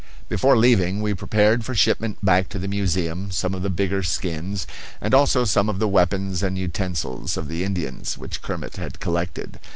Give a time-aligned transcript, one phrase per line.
[0.29, 4.65] Before leaving we prepared for shipment back to the museum some of the bigger skins,
[4.99, 9.59] and also some of the weapons and utensils of the Indians, which Kermit had collected.